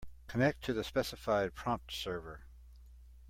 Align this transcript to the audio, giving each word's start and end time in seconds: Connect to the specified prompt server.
Connect 0.25 0.63
to 0.63 0.73
the 0.73 0.83
specified 0.83 1.53
prompt 1.53 1.91
server. 1.93 2.45